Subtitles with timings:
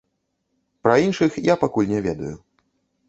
[0.87, 2.35] Пра іншых я пакуль не ведаю.